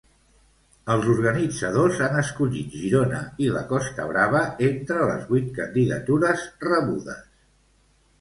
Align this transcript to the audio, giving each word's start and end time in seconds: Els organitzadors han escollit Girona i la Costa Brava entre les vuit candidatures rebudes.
Els 0.91 1.09
organitzadors 1.15 1.99
han 2.05 2.15
escollit 2.21 2.77
Girona 2.85 3.19
i 3.47 3.49
la 3.57 3.61
Costa 3.73 4.07
Brava 4.13 4.41
entre 4.69 4.97
les 5.11 5.29
vuit 5.35 5.53
candidatures 5.59 6.47
rebudes. 6.65 7.21